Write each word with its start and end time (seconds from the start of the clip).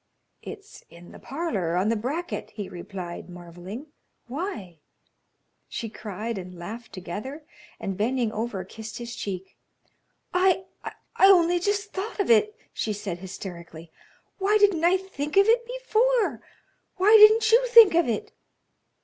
"It's 0.41 0.83
in 0.89 1.11
the 1.11 1.19
parlour, 1.19 1.75
on 1.77 1.89
the 1.89 1.95
bracket," 1.95 2.49
he 2.55 2.67
replied, 2.67 3.29
marvelling. 3.29 3.85
"Why?" 4.25 4.79
She 5.69 5.89
cried 5.91 6.39
and 6.39 6.57
laughed 6.57 6.91
together, 6.91 7.43
and 7.79 7.95
bending 7.95 8.31
over, 8.31 8.63
kissed 8.63 8.97
his 8.97 9.15
cheek. 9.15 9.55
"I 10.33 10.65
only 11.19 11.59
just 11.59 11.93
thought 11.93 12.19
of 12.19 12.31
it," 12.31 12.57
she 12.73 12.93
said, 12.93 13.19
hysterically. 13.19 13.91
"Why 14.39 14.57
didn't 14.57 14.83
I 14.85 14.97
think 14.97 15.37
of 15.37 15.45
it 15.45 15.67
before? 15.67 16.41
Why 16.97 17.15
didn't 17.19 17.51
you 17.51 17.63
think 17.67 17.93
of 17.93 18.07
it?" 18.07 18.31